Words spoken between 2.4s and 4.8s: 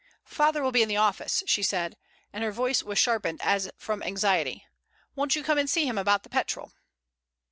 her voice was sharpened as from anxiety.